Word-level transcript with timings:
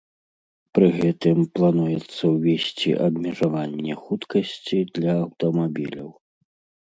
Пры 0.77 0.85
гэтым 0.99 1.37
плануецца 1.57 2.23
ўвесці 2.35 2.91
абмежаванне 3.07 3.93
хуткасці 4.07 4.79
для 4.95 5.13
аўтамабіляў. 5.27 6.09